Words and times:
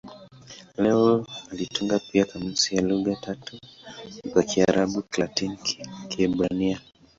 Leo 0.77 1.27
alitunga 1.51 1.99
pia 1.99 2.25
kamusi 2.25 2.75
ya 2.75 2.81
lugha 2.81 3.15
tatu 3.15 3.59
za 4.33 4.43
Kiarabu-Kilatini-Kiebrania. 4.43 6.81